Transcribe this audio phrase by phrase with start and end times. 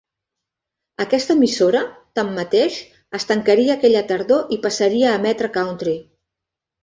[1.03, 1.81] Aquesta emissora,
[2.19, 2.79] tanmateix,
[3.19, 5.97] es tancaria aquella tardor i passaria a emetre Country.